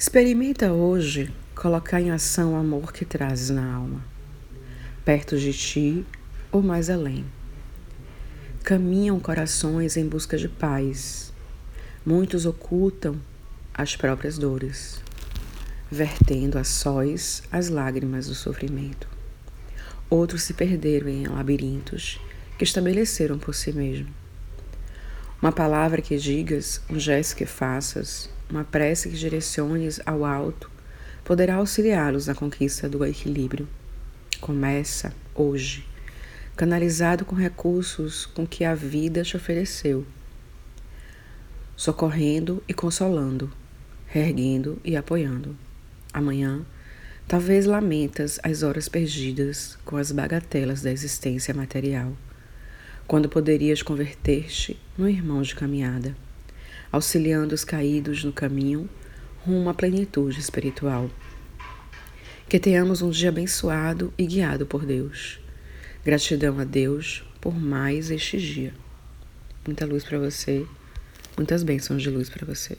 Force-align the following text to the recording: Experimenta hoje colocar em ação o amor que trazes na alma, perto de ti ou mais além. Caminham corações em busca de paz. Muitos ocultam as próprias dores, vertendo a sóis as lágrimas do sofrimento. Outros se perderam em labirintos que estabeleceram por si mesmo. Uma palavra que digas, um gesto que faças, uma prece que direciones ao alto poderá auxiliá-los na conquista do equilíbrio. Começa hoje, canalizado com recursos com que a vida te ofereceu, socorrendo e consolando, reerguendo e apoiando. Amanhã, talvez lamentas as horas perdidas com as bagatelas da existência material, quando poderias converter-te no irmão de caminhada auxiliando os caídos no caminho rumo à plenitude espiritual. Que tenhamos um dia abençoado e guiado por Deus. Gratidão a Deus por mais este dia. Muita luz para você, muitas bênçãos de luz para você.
Experimenta 0.00 0.72
hoje 0.72 1.30
colocar 1.54 2.00
em 2.00 2.10
ação 2.10 2.54
o 2.54 2.56
amor 2.56 2.90
que 2.90 3.04
trazes 3.04 3.50
na 3.50 3.74
alma, 3.74 4.02
perto 5.04 5.38
de 5.38 5.52
ti 5.52 6.06
ou 6.50 6.62
mais 6.62 6.88
além. 6.88 7.22
Caminham 8.64 9.20
corações 9.20 9.98
em 9.98 10.08
busca 10.08 10.38
de 10.38 10.48
paz. 10.48 11.34
Muitos 12.02 12.46
ocultam 12.46 13.20
as 13.74 13.94
próprias 13.94 14.38
dores, 14.38 15.02
vertendo 15.90 16.56
a 16.56 16.64
sóis 16.64 17.42
as 17.52 17.68
lágrimas 17.68 18.26
do 18.26 18.34
sofrimento. 18.34 19.06
Outros 20.08 20.44
se 20.44 20.54
perderam 20.54 21.10
em 21.10 21.26
labirintos 21.26 22.18
que 22.56 22.64
estabeleceram 22.64 23.38
por 23.38 23.54
si 23.54 23.70
mesmo. 23.70 24.08
Uma 25.42 25.52
palavra 25.52 26.00
que 26.00 26.16
digas, 26.16 26.80
um 26.88 26.98
gesto 26.98 27.36
que 27.36 27.44
faças, 27.44 28.30
uma 28.50 28.64
prece 28.64 29.08
que 29.08 29.16
direciones 29.16 30.00
ao 30.04 30.24
alto 30.24 30.70
poderá 31.24 31.56
auxiliá-los 31.56 32.26
na 32.26 32.34
conquista 32.34 32.88
do 32.88 33.04
equilíbrio. 33.04 33.68
Começa 34.40 35.12
hoje, 35.34 35.86
canalizado 36.56 37.24
com 37.24 37.36
recursos 37.36 38.26
com 38.26 38.46
que 38.46 38.64
a 38.64 38.74
vida 38.74 39.22
te 39.22 39.36
ofereceu, 39.36 40.04
socorrendo 41.76 42.62
e 42.66 42.74
consolando, 42.74 43.50
reerguendo 44.06 44.78
e 44.84 44.96
apoiando. 44.96 45.56
Amanhã, 46.12 46.62
talvez 47.28 47.66
lamentas 47.66 48.40
as 48.42 48.62
horas 48.62 48.88
perdidas 48.88 49.78
com 49.84 49.96
as 49.96 50.10
bagatelas 50.10 50.82
da 50.82 50.90
existência 50.90 51.54
material, 51.54 52.12
quando 53.06 53.28
poderias 53.28 53.82
converter-te 53.82 54.78
no 54.96 55.08
irmão 55.08 55.42
de 55.42 55.54
caminhada 55.54 56.16
auxiliando 56.92 57.54
os 57.54 57.64
caídos 57.64 58.24
no 58.24 58.32
caminho 58.32 58.88
rumo 59.44 59.70
à 59.70 59.74
plenitude 59.74 60.38
espiritual. 60.38 61.10
Que 62.48 62.58
tenhamos 62.58 63.00
um 63.00 63.10
dia 63.10 63.28
abençoado 63.28 64.12
e 64.18 64.26
guiado 64.26 64.66
por 64.66 64.84
Deus. 64.84 65.40
Gratidão 66.04 66.58
a 66.58 66.64
Deus 66.64 67.24
por 67.40 67.54
mais 67.58 68.10
este 68.10 68.38
dia. 68.38 68.74
Muita 69.66 69.86
luz 69.86 70.04
para 70.04 70.18
você, 70.18 70.66
muitas 71.36 71.62
bênçãos 71.62 72.02
de 72.02 72.10
luz 72.10 72.28
para 72.28 72.46
você. 72.46 72.76